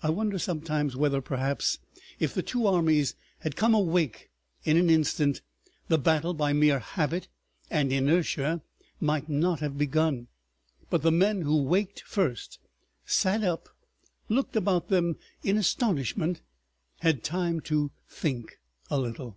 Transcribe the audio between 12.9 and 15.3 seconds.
sat up, looked about them